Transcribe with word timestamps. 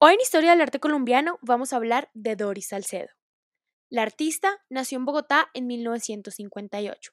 Hoy 0.00 0.14
en 0.14 0.20
Historia 0.20 0.50
del 0.50 0.60
Arte 0.60 0.78
Colombiano 0.78 1.40
vamos 1.42 1.72
a 1.72 1.76
hablar 1.76 2.08
de 2.14 2.36
Doris 2.36 2.68
Salcedo. 2.68 3.08
La 3.90 4.02
artista 4.02 4.64
nació 4.70 4.96
en 4.96 5.04
Bogotá 5.04 5.50
en 5.54 5.66
1958. 5.66 7.10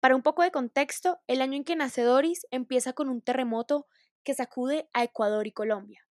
Para 0.00 0.16
un 0.16 0.22
poco 0.22 0.42
de 0.42 0.50
contexto, 0.50 1.18
el 1.28 1.40
año 1.40 1.56
en 1.56 1.64
que 1.64 1.76
nace 1.76 2.02
Doris 2.02 2.46
empieza 2.50 2.92
con 2.92 3.08
un 3.08 3.22
terremoto 3.22 3.86
que 4.22 4.34
sacude 4.34 4.86
a 4.92 5.02
Ecuador 5.02 5.46
y 5.46 5.52
Colombia. 5.52 6.06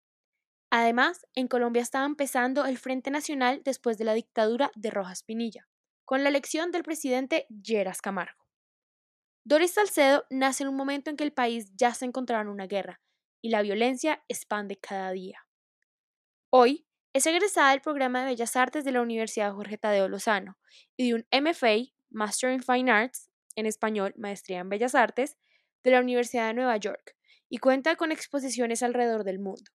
Además, 0.72 1.28
en 1.36 1.48
Colombia 1.48 1.84
estaba 1.84 2.08
empezando 2.08 2.66
el 2.66 2.80
Frente 2.80 3.12
Nacional 3.12 3.62
después 3.64 4.00
de 4.00 4.06
la 4.06 4.16
dictadura 4.16 4.72
de 4.74 4.90
Rojas 4.90 5.22
Pinilla, 5.22 5.68
con 6.06 6.24
la 6.24 6.30
elección 6.30 6.72
del 6.72 6.82
presidente 6.82 7.46
Lleras 7.50 8.02
Camargo. 8.02 8.48
Doris 9.44 9.74
Salcedo 9.74 10.26
nace 10.32 10.64
en 10.64 10.70
un 10.70 10.76
momento 10.76 11.12
en 11.12 11.18
que 11.18 11.24
el 11.24 11.34
país 11.34 11.72
ya 11.76 11.94
se 11.94 12.06
encontraba 12.06 12.42
en 12.42 12.50
una 12.50 12.66
guerra 12.66 13.00
y 13.42 13.50
la 13.50 13.62
violencia 13.62 14.24
expande 14.28 14.76
cada 14.76 15.12
día. 15.12 15.46
Hoy 16.52 16.84
es 17.14 17.28
egresada 17.28 17.70
del 17.70 17.82
programa 17.82 18.22
de 18.22 18.32
Bellas 18.32 18.56
Artes 18.56 18.84
de 18.84 18.92
la 18.92 19.02
Universidad 19.02 19.54
Jorge 19.54 19.78
Tadeo 19.78 20.10
Lozano 20.10 20.58
y 20.98 21.08
de 21.08 21.14
un 21.14 21.28
MFA, 21.32 21.94
Master 22.10 22.52
in 22.52 22.64
Fine 22.64 22.90
Arts, 22.90 23.30
en 23.56 23.68
español, 23.68 24.16
Maestría 24.18 24.58
en 24.58 24.70
Bellas 24.70 24.96
Artes, 24.96 25.38
de 25.84 25.92
la 25.92 26.00
Universidad 26.00 26.48
de 26.48 26.56
Nueva 26.56 26.76
York, 26.78 27.16
y 27.50 27.60
cuenta 27.60 27.96
con 27.98 28.12
exposiciones 28.12 28.82
alrededor 28.82 29.26
del 29.26 29.38
mundo. 29.38 29.70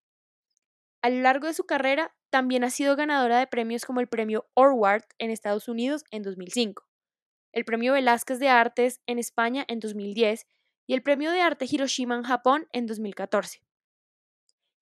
A 1.01 1.11
lo 1.11 1.21
largo 1.21 1.47
de 1.47 1.55
su 1.55 1.65
carrera, 1.65 2.13
también 2.31 2.65
ha 2.65 2.71
sido 2.71 2.97
ganadora 2.97 3.39
de 3.39 3.47
premios 3.47 3.85
como 3.85 4.01
el 4.01 4.09
Premio 4.09 4.49
Orward 4.55 5.05
en 5.19 5.31
Estados 5.31 5.69
Unidos 5.69 6.03
en 6.11 6.25
2005, 6.25 6.85
el 7.53 7.65
Premio 7.65 7.93
Velázquez 7.93 8.41
de 8.41 8.49
Artes 8.49 9.01
en 9.07 9.21
España 9.21 9.65
en 9.69 9.79
2010 9.79 10.49
y 10.89 10.95
el 10.95 11.05
Premio 11.05 11.31
de 11.31 11.41
Arte 11.41 11.67
Hiroshima 11.71 12.17
en 12.17 12.25
Japón 12.25 12.67
en 12.73 12.87
2014. 12.87 13.61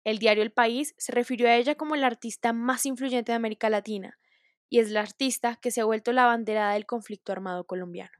El 0.03 0.17
diario 0.19 0.43
El 0.43 0.51
País 0.51 0.95
se 0.97 1.11
refirió 1.11 1.47
a 1.47 1.55
ella 1.55 1.75
como 1.75 1.95
la 1.95 2.07
artista 2.07 2.53
más 2.53 2.85
influyente 2.85 3.31
de 3.31 3.35
América 3.35 3.69
Latina 3.69 4.17
y 4.69 4.79
es 4.79 4.91
la 4.91 5.01
artista 5.01 5.57
que 5.57 5.71
se 5.71 5.81
ha 5.81 5.85
vuelto 5.85 6.11
la 6.13 6.25
bandera 6.25 6.71
del 6.73 6.85
conflicto 6.85 7.31
armado 7.31 7.65
colombiano. 7.65 8.17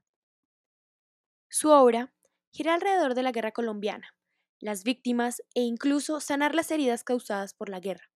Su 1.47 1.69
obra 1.69 2.13
gira 2.51 2.73
alrededor 2.73 3.13
de 3.13 3.23
la 3.23 3.31
guerra 3.31 3.51
colombiana, 3.51 4.15
las 4.59 4.83
víctimas 4.83 5.41
e 5.53 5.61
incluso 5.61 6.19
sanar 6.19 6.55
las 6.55 6.71
heridas 6.71 7.03
causadas 7.03 7.53
por 7.53 7.69
la 7.69 7.79
guerra. 7.79 8.09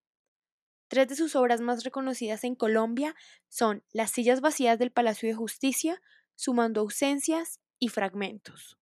Tres 0.88 1.08
de 1.08 1.16
sus 1.16 1.36
obras 1.36 1.62
más 1.62 1.84
reconocidas 1.84 2.44
en 2.44 2.56
Colombia 2.56 3.16
son 3.50 3.84
Las 3.92 4.12
sillas 4.12 4.42
vacías 4.42 4.78
del 4.78 4.92
Palacio 4.92 5.28
de 5.30 5.36
Justicia, 5.36 6.02
Sumando 6.36 6.82
ausencias 6.82 7.59
y 7.80 7.90
fragmentos. 7.90 8.78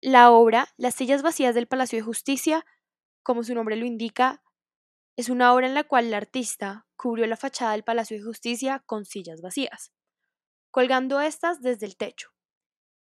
La 0.00 0.30
obra 0.30 0.68
Las 0.76 0.94
sillas 0.94 1.22
vacías 1.22 1.54
del 1.54 1.66
Palacio 1.66 1.98
de 1.98 2.02
Justicia, 2.02 2.66
como 3.26 3.42
su 3.42 3.56
nombre 3.56 3.74
lo 3.74 3.84
indica, 3.84 4.40
es 5.16 5.30
una 5.30 5.52
obra 5.52 5.66
en 5.66 5.74
la 5.74 5.82
cual 5.82 6.06
el 6.06 6.14
artista 6.14 6.86
cubrió 6.94 7.26
la 7.26 7.36
fachada 7.36 7.72
del 7.72 7.82
Palacio 7.82 8.16
de 8.16 8.22
Justicia 8.22 8.84
con 8.86 9.04
sillas 9.04 9.42
vacías, 9.42 9.92
colgando 10.70 11.20
estas 11.20 11.60
desde 11.60 11.86
el 11.86 11.96
techo. 11.96 12.28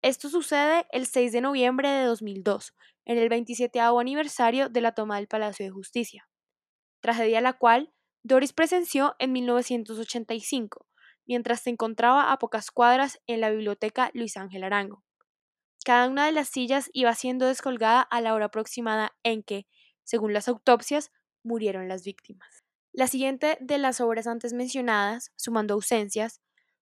Esto 0.01 0.29
sucede 0.29 0.87
el 0.91 1.07
6 1.07 1.33
de 1.33 1.41
noviembre 1.41 1.89
de 1.89 2.05
2002, 2.05 2.73
en 3.03 3.17
el 3.17 3.27
27 3.27 3.81
aniversario 3.81 4.69
de 4.69 4.79
la 4.79 4.93
toma 4.93 5.17
del 5.17 5.27
Palacio 5.27 5.65
de 5.65 5.71
Justicia, 5.71 6.29
tragedia 7.01 7.41
la 7.41 7.51
cual 7.51 7.93
Doris 8.23 8.53
presenció 8.53 9.17
en 9.19 9.33
1985, 9.33 10.87
mientras 11.25 11.59
se 11.63 11.71
encontraba 11.71 12.31
a 12.31 12.39
pocas 12.39 12.71
cuadras 12.71 13.19
en 13.27 13.41
la 13.41 13.49
biblioteca 13.49 14.09
Luis 14.13 14.37
Ángel 14.37 14.63
Arango. 14.63 15.03
Cada 15.83 16.07
una 16.07 16.25
de 16.27 16.31
las 16.31 16.47
sillas 16.47 16.89
iba 16.93 17.13
siendo 17.13 17.45
descolgada 17.45 17.99
a 17.99 18.21
la 18.21 18.33
hora 18.33 18.45
aproximada 18.45 19.17
en 19.23 19.43
que, 19.43 19.67
según 20.07 20.31
las 20.31 20.47
autopsias, 20.47 21.11
murieron 21.43 21.89
las 21.89 22.03
víctimas. 22.03 22.63
La 22.93 23.07
siguiente 23.07 23.57
de 23.59 23.77
las 23.77 23.99
obras 23.99 24.25
antes 24.25 24.53
mencionadas, 24.53 25.33
sumando 25.35 25.73
ausencias, 25.73 26.41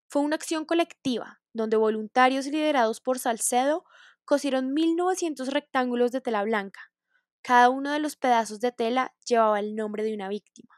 fue 0.09 0.21
una 0.21 0.37
acción 0.37 0.67
colectiva 0.67 1.41
donde 1.55 1.79
voluntarios 1.79 2.45
liderados 2.47 3.01
por 3.01 3.19
Salcedo 3.19 3.85
cosieron 4.27 4.75
1900 4.75 5.49
rectángulos 5.49 6.13
de 6.13 6.21
tela 6.21 6.45
blanca. 6.45 6.93
Cada 7.41 7.71
uno 7.71 7.93
de 7.93 7.99
los 7.99 8.17
pedazos 8.17 8.61
de 8.61 8.73
tela 8.73 9.15
llevaba 9.27 9.59
el 9.59 9.75
nombre 9.75 10.05
de 10.05 10.13
una 10.15 10.29
víctima. 10.29 10.75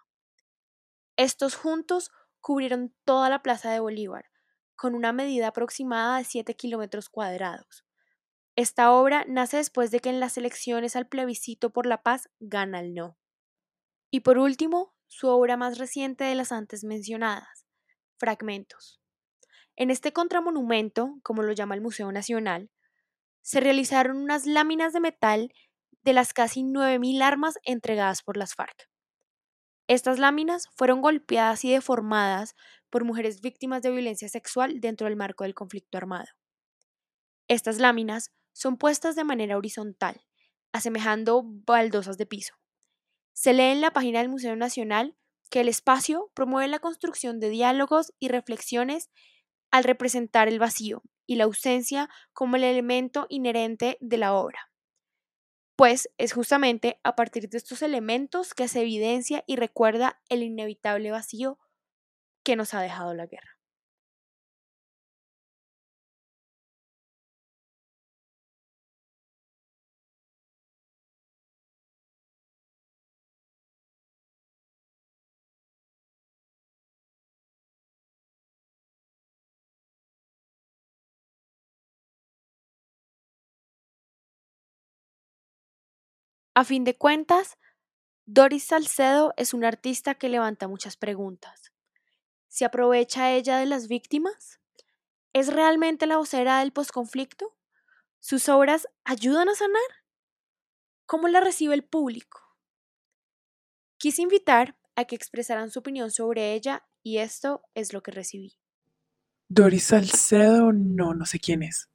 Estos 1.17 1.57
juntos 1.57 2.13
cubrieron 2.41 2.95
toda 3.05 3.29
la 3.29 3.43
plaza 3.43 3.73
de 3.73 3.81
Bolívar, 3.81 4.27
con 4.77 4.95
una 4.95 5.13
medida 5.13 5.49
aproximada 5.49 6.19
de 6.19 6.25
7 6.25 6.55
kilómetros 6.55 7.09
cuadrados. 7.09 7.86
Esta 8.57 8.91
obra 8.91 9.27
nace 9.29 9.59
después 9.59 9.91
de 9.91 10.01
que 10.01 10.09
en 10.09 10.19
las 10.19 10.39
elecciones 10.39 10.97
al 10.97 11.07
plebiscito 11.07 11.71
por 11.71 11.85
la 11.85 12.03
paz 12.03 12.31
gana 12.41 12.81
el 12.81 12.95
no. 12.95 13.19
Y 14.11 14.21
por 14.21 14.39
último, 14.39 14.95
su 15.09 15.29
obra 15.29 15.59
más 15.59 15.77
reciente 15.77 16.25
de 16.25 16.35
las 16.35 16.53
antes 16.53 16.83
mencionadas, 16.83 17.67
Fragmentos. 18.19 18.99
En 19.77 19.91
este 19.91 20.15
contramonumento, 20.15 21.19
como 21.23 21.43
lo 21.43 21.53
llama 21.53 21.75
el 21.75 21.83
Museo 21.83 22.11
Nacional, 22.13 22.71
se 23.43 23.61
realizaron 23.61 24.17
unas 24.17 24.47
láminas 24.47 24.95
de 24.95 25.01
metal 25.01 25.53
de 26.03 26.15
las 26.15 26.33
casi 26.33 26.63
9.000 26.63 27.23
armas 27.23 27.59
entregadas 27.63 28.23
por 28.23 28.39
las 28.39 28.55
FARC. 28.55 28.89
Estas 29.87 30.19
láminas 30.19 30.69
fueron 30.75 31.03
golpeadas 31.03 31.63
y 31.67 31.71
deformadas 31.71 32.55
por 32.89 33.05
mujeres 33.05 33.43
víctimas 33.43 33.83
de 33.83 33.91
violencia 33.91 34.31
sexual 34.31 34.81
dentro 34.81 35.07
del 35.07 35.17
marco 35.17 35.45
del 35.45 35.55
conflicto 35.55 35.99
armado. 35.99 36.29
Estas 37.49 37.79
láminas 37.79 38.33
son 38.57 38.79
puestas 38.79 39.15
de 39.17 39.25
manera 39.25 39.59
horizontal, 39.59 40.25
asemejando 40.73 41.43
baldosas 41.45 42.17
de 42.17 42.25
piso. 42.25 42.55
Se 43.35 43.53
lee 43.53 43.65
en 43.65 43.83
la 43.83 43.91
página 43.91 44.21
del 44.21 44.31
Museo 44.31 44.57
Nacional 44.57 45.15
que 45.51 45.61
el 45.61 45.69
espacio 45.69 46.33
promueve 46.33 46.67
la 46.67 46.79
construcción 46.79 47.39
de 47.39 47.51
diálogos 47.51 48.15
y 48.19 48.29
reflexiones 48.29 49.11
al 49.71 49.85
representar 49.85 50.49
el 50.49 50.59
vacío 50.59 51.03
y 51.27 51.37
la 51.37 51.45
ausencia 51.45 52.09
como 52.33 52.57
el 52.57 52.65
elemento 52.65 53.27
inherente 53.29 53.99
de 54.01 54.17
la 54.17 54.33
obra. 54.33 54.71
Pues 55.77 56.09
es 56.17 56.33
justamente 56.33 56.99
a 57.05 57.15
partir 57.15 57.51
de 57.51 57.59
estos 57.59 57.83
elementos 57.83 58.55
que 58.55 58.69
se 58.69 58.81
evidencia 58.81 59.45
y 59.47 59.57
recuerda 59.57 60.23
el 60.31 60.43
inevitable 60.43 61.11
vacío 61.11 61.59
que 62.43 62.57
nos 62.57 62.73
ha 62.73 62.81
dejado 62.81 63.13
la 63.13 63.27
guerra. 63.27 63.56
A 86.57 86.65
fin 86.65 86.85
de 86.85 86.97
cuentas, 86.97 87.59
Doris 88.25 88.65
Salcedo 88.65 89.35
es 89.37 89.53
una 89.53 89.69
artista 89.69 90.15
que 90.15 90.31
levanta 90.31 90.69
muchas 90.69 90.97
preguntas. 90.97 91.71
¿Se 92.49 92.65
aprovecha 92.65 93.31
ella 93.31 93.59
de 93.59 93.67
las 93.67 93.89
víctimas? 93.89 94.59
¿Es 95.35 95.53
realmente 95.53 96.07
la 96.07 96.17
vocera 96.17 96.61
del 96.61 96.73
posconflicto? 96.73 97.55
¿Sus 98.21 98.49
obras 98.49 98.89
ayudan 99.05 99.51
a 99.51 99.55
sanar? 99.55 99.83
¿Cómo 101.05 101.29
la 101.29 101.43
recibe 101.43 101.75
el 101.75 101.85
público? 101.85 102.41
Quise 103.99 104.23
invitar 104.23 104.79
a 104.95 105.05
que 105.05 105.15
expresaran 105.15 105.71
su 105.71 105.81
opinión 105.81 106.11
sobre 106.11 106.55
ella 106.55 106.87
y 107.03 107.19
esto 107.19 107.65
es 107.75 107.93
lo 107.93 108.03
que 108.03 108.13
recibí. 108.13 108.57
Doris 109.51 109.85
Salcedo, 109.85 110.73
no, 110.73 111.13
no 111.13 111.27
sé 111.27 111.39
quién 111.39 111.63
es. 111.63 111.91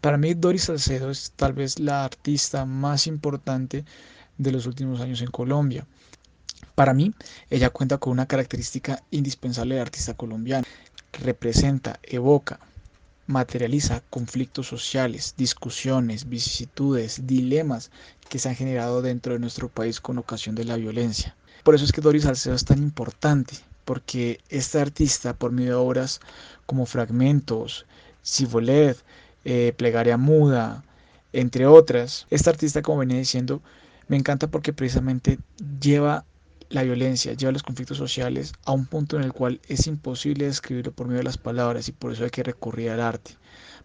Para 0.00 0.16
mí 0.16 0.32
Doris 0.34 0.64
Salcedo 0.64 1.10
es 1.10 1.32
tal 1.36 1.52
vez 1.52 1.78
la 1.78 2.04
artista 2.04 2.64
más 2.64 3.06
importante 3.06 3.84
de 4.38 4.52
los 4.52 4.66
últimos 4.66 5.00
años 5.00 5.20
en 5.20 5.30
Colombia. 5.30 5.86
Para 6.74 6.94
mí, 6.94 7.12
ella 7.50 7.68
cuenta 7.68 7.98
con 7.98 8.12
una 8.12 8.26
característica 8.26 9.02
indispensable 9.10 9.74
del 9.74 9.82
artista 9.82 10.14
colombiano. 10.14 10.66
Representa, 11.12 12.00
evoca, 12.02 12.60
materializa 13.26 14.02
conflictos 14.08 14.66
sociales, 14.68 15.34
discusiones, 15.36 16.28
vicisitudes, 16.28 17.26
dilemas 17.26 17.90
que 18.30 18.38
se 18.38 18.48
han 18.48 18.56
generado 18.56 19.02
dentro 19.02 19.34
de 19.34 19.38
nuestro 19.38 19.68
país 19.68 20.00
con 20.00 20.16
ocasión 20.16 20.54
de 20.54 20.64
la 20.64 20.76
violencia. 20.76 21.36
Por 21.62 21.74
eso 21.74 21.84
es 21.84 21.92
que 21.92 22.00
Doris 22.00 22.22
Salcedo 22.22 22.54
es 22.54 22.64
tan 22.64 22.82
importante, 22.82 23.54
porque 23.84 24.40
esta 24.48 24.80
artista, 24.80 25.34
por 25.34 25.52
medio 25.52 25.70
de 25.70 25.76
obras 25.76 26.20
como 26.64 26.86
Fragmentos, 26.86 27.84
Sibolet, 28.22 28.96
eh, 29.44 29.72
Plegaria 29.76 30.16
Muda, 30.16 30.84
entre 31.32 31.66
otras. 31.66 32.26
Esta 32.30 32.50
artista, 32.50 32.82
como 32.82 32.98
venía 32.98 33.18
diciendo, 33.18 33.62
me 34.08 34.16
encanta 34.16 34.48
porque 34.48 34.72
precisamente 34.72 35.38
lleva 35.80 36.24
la 36.68 36.82
violencia, 36.84 37.34
lleva 37.34 37.52
los 37.52 37.62
conflictos 37.62 37.98
sociales 37.98 38.52
a 38.64 38.72
un 38.72 38.86
punto 38.86 39.16
en 39.16 39.24
el 39.24 39.32
cual 39.32 39.60
es 39.68 39.86
imposible 39.86 40.46
describirlo 40.46 40.92
por 40.92 41.06
medio 41.06 41.18
de 41.18 41.24
las 41.24 41.38
palabras 41.38 41.88
y 41.88 41.92
por 41.92 42.12
eso 42.12 42.24
hay 42.24 42.30
que 42.30 42.42
recurrir 42.42 42.90
al 42.90 43.00
arte. 43.00 43.32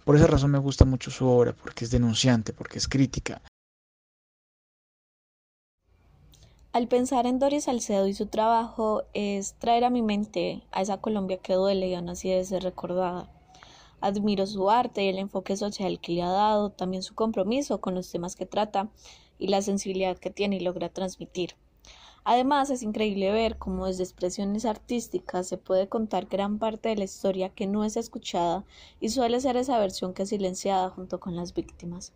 Por 0.03 0.15
esa 0.15 0.27
razón 0.27 0.51
me 0.51 0.59
gusta 0.59 0.85
mucho 0.85 1.09
su 1.09 1.27
obra, 1.27 1.53
porque 1.53 1.85
es 1.85 1.91
denunciante, 1.91 2.53
porque 2.53 2.77
es 2.77 2.87
crítica. 2.87 3.41
Al 6.73 6.87
pensar 6.87 7.25
en 7.25 7.39
Doris 7.39 7.63
Salcedo 7.63 8.05
y 8.05 8.13
su 8.13 8.27
trabajo 8.27 9.03
es 9.13 9.53
traer 9.53 9.83
a 9.85 9.89
mi 9.89 10.01
mente 10.01 10.61
a 10.71 10.81
esa 10.81 10.97
Colombia 10.97 11.37
que 11.37 11.53
duele 11.53 11.87
y 11.87 11.95
aún 11.95 12.09
así 12.09 12.29
debe 12.29 12.43
ser 12.43 12.63
recordada. 12.63 13.29
Admiro 14.05 14.45
su 14.45 14.69
arte 14.69 15.03
y 15.03 15.07
el 15.07 15.17
enfoque 15.17 15.57
social 15.57 15.99
que 15.99 16.11
le 16.11 16.21
ha 16.21 16.29
dado, 16.29 16.69
también 16.69 17.01
su 17.01 17.15
compromiso 17.15 17.81
con 17.81 17.95
los 17.95 18.11
temas 18.11 18.35
que 18.35 18.45
trata 18.45 18.87
y 19.39 19.47
la 19.47 19.63
sensibilidad 19.63 20.19
que 20.19 20.29
tiene 20.29 20.57
y 20.57 20.59
logra 20.59 20.89
transmitir. 20.89 21.55
Además, 22.23 22.69
es 22.69 22.83
increíble 22.83 23.31
ver 23.31 23.57
cómo 23.57 23.87
desde 23.87 24.03
expresiones 24.03 24.65
artísticas 24.65 25.47
se 25.47 25.57
puede 25.57 25.89
contar 25.89 26.27
gran 26.27 26.59
parte 26.59 26.89
de 26.89 26.97
la 26.97 27.05
historia 27.05 27.49
que 27.49 27.65
no 27.65 27.83
es 27.83 27.97
escuchada 27.97 28.63
y 28.99 29.09
suele 29.09 29.39
ser 29.41 29.57
esa 29.57 29.79
versión 29.79 30.13
que 30.13 30.21
es 30.21 30.29
silenciada 30.29 30.91
junto 30.91 31.19
con 31.19 31.35
las 31.35 31.55
víctimas. 31.55 32.13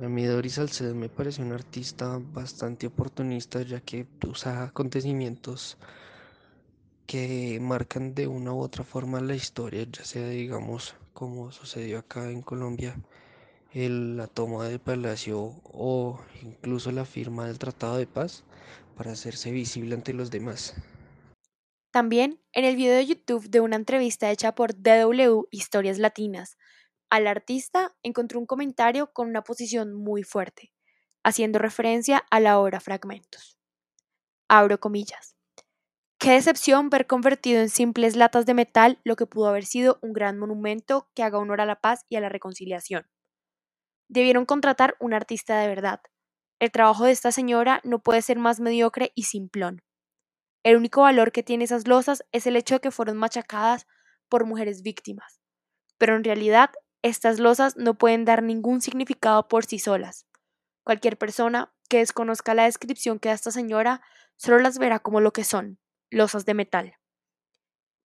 A 0.00 0.08
mí 0.08 0.24
Doris 0.26 0.54
Salcedo 0.54 0.94
me 0.94 1.08
parece 1.08 1.42
un 1.42 1.50
artista 1.50 2.20
bastante 2.32 2.86
oportunista 2.86 3.62
ya 3.62 3.80
que 3.80 4.06
usa 4.28 4.62
acontecimientos 4.62 5.76
que 7.10 7.58
marcan 7.60 8.14
de 8.14 8.28
una 8.28 8.52
u 8.52 8.60
otra 8.60 8.84
forma 8.84 9.20
la 9.20 9.34
historia, 9.34 9.84
ya 9.90 10.04
sea 10.04 10.28
digamos 10.28 10.94
como 11.12 11.50
sucedió 11.50 11.98
acá 11.98 12.30
en 12.30 12.40
Colombia, 12.40 12.94
la 13.74 14.28
toma 14.28 14.68
del 14.68 14.78
palacio 14.78 15.60
o 15.64 16.20
incluso 16.40 16.92
la 16.92 17.04
firma 17.04 17.48
del 17.48 17.58
Tratado 17.58 17.96
de 17.96 18.06
Paz 18.06 18.44
para 18.96 19.10
hacerse 19.10 19.50
visible 19.50 19.96
ante 19.96 20.12
los 20.12 20.30
demás. 20.30 20.76
También 21.90 22.40
en 22.52 22.64
el 22.64 22.76
video 22.76 22.94
de 22.94 23.06
YouTube 23.06 23.50
de 23.50 23.58
una 23.58 23.74
entrevista 23.74 24.30
hecha 24.30 24.54
por 24.54 24.80
DW 24.80 25.48
Historias 25.50 25.98
Latinas, 25.98 26.58
al 27.10 27.26
artista 27.26 27.92
encontró 28.04 28.38
un 28.38 28.46
comentario 28.46 29.12
con 29.12 29.26
una 29.26 29.42
posición 29.42 29.94
muy 29.94 30.22
fuerte, 30.22 30.72
haciendo 31.24 31.58
referencia 31.58 32.18
a 32.30 32.38
la 32.38 32.60
obra 32.60 32.78
Fragmentos. 32.78 33.58
Abro 34.46 34.78
comillas. 34.78 35.39
Qué 36.20 36.32
decepción 36.32 36.90
ver 36.90 37.06
convertido 37.06 37.62
en 37.62 37.70
simples 37.70 38.14
latas 38.14 38.44
de 38.44 38.52
metal 38.52 39.00
lo 39.04 39.16
que 39.16 39.24
pudo 39.24 39.48
haber 39.48 39.64
sido 39.64 39.98
un 40.02 40.12
gran 40.12 40.38
monumento 40.38 41.08
que 41.14 41.22
haga 41.22 41.38
honor 41.38 41.62
a 41.62 41.64
la 41.64 41.80
paz 41.80 42.04
y 42.10 42.16
a 42.16 42.20
la 42.20 42.28
reconciliación. 42.28 43.08
Debieron 44.06 44.44
contratar 44.44 44.96
un 45.00 45.14
artista 45.14 45.58
de 45.58 45.66
verdad. 45.66 46.02
El 46.58 46.72
trabajo 46.72 47.06
de 47.06 47.12
esta 47.12 47.32
señora 47.32 47.80
no 47.84 48.02
puede 48.02 48.20
ser 48.20 48.38
más 48.38 48.60
mediocre 48.60 49.12
y 49.14 49.22
simplón. 49.22 49.82
El 50.62 50.76
único 50.76 51.00
valor 51.00 51.32
que 51.32 51.42
tiene 51.42 51.64
esas 51.64 51.88
losas 51.88 52.22
es 52.32 52.46
el 52.46 52.56
hecho 52.56 52.74
de 52.74 52.80
que 52.80 52.90
fueron 52.90 53.16
machacadas 53.16 53.86
por 54.28 54.44
mujeres 54.44 54.82
víctimas. 54.82 55.40
Pero 55.96 56.16
en 56.16 56.24
realidad 56.24 56.68
estas 57.00 57.38
losas 57.38 57.78
no 57.78 57.94
pueden 57.96 58.26
dar 58.26 58.42
ningún 58.42 58.82
significado 58.82 59.48
por 59.48 59.64
sí 59.64 59.78
solas. 59.78 60.26
Cualquier 60.84 61.16
persona 61.16 61.72
que 61.88 61.96
desconozca 61.96 62.52
la 62.52 62.64
descripción 62.64 63.18
que 63.18 63.30
da 63.30 63.36
esta 63.36 63.52
señora 63.52 64.02
solo 64.36 64.58
las 64.58 64.76
verá 64.76 64.98
como 64.98 65.22
lo 65.22 65.32
que 65.32 65.44
son, 65.44 65.79
losas 66.10 66.44
de 66.44 66.54
metal. 66.54 66.98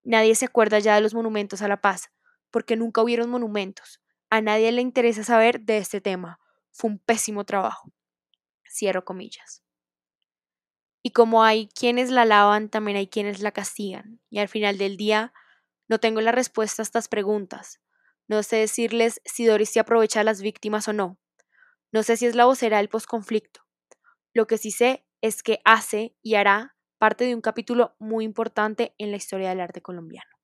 Nadie 0.04 0.34
se 0.34 0.44
acuerda 0.44 0.78
ya 0.78 0.94
de 0.94 1.00
los 1.00 1.14
monumentos 1.14 1.62
a 1.62 1.68
la 1.68 1.80
paz, 1.80 2.12
porque 2.50 2.76
nunca 2.76 3.02
hubieron 3.02 3.28
monumentos. 3.28 4.00
A 4.30 4.40
nadie 4.40 4.70
le 4.72 4.82
interesa 4.82 5.24
saber 5.24 5.60
de 5.60 5.78
este 5.78 6.00
tema. 6.00 6.38
Fue 6.70 6.90
un 6.90 6.98
pésimo 6.98 7.44
trabajo. 7.44 7.92
Cierro 8.68 9.04
comillas. 9.04 9.62
Y 11.02 11.10
como 11.10 11.44
hay 11.44 11.68
quienes 11.68 12.10
la 12.10 12.22
alaban, 12.22 12.68
también 12.68 12.96
hay 12.96 13.08
quienes 13.08 13.40
la 13.40 13.52
castigan. 13.52 14.20
Y 14.30 14.38
al 14.38 14.48
final 14.48 14.78
del 14.78 14.96
día, 14.96 15.32
no 15.88 16.00
tengo 16.00 16.20
la 16.20 16.32
respuesta 16.32 16.82
a 16.82 16.84
estas 16.84 17.08
preguntas. 17.08 17.80
No 18.28 18.42
sé 18.42 18.56
decirles 18.56 19.20
si 19.24 19.44
Doris 19.46 19.70
se 19.70 19.80
aprovecha 19.80 20.20
de 20.20 20.24
las 20.24 20.42
víctimas 20.42 20.88
o 20.88 20.92
no. 20.92 21.18
No 21.92 22.02
sé 22.02 22.16
si 22.16 22.26
es 22.26 22.34
la 22.34 22.44
vocera 22.44 22.78
del 22.78 22.88
posconflicto. 22.88 23.60
Lo 24.34 24.46
que 24.46 24.58
sí 24.58 24.70
sé 24.70 25.06
es 25.20 25.42
que 25.42 25.60
hace 25.64 26.16
y 26.22 26.34
hará 26.34 26.75
parte 26.98 27.24
de 27.24 27.34
un 27.34 27.40
capítulo 27.40 27.94
muy 27.98 28.24
importante 28.24 28.94
en 28.98 29.10
la 29.10 29.16
historia 29.16 29.50
del 29.50 29.60
arte 29.60 29.82
colombiano. 29.82 30.35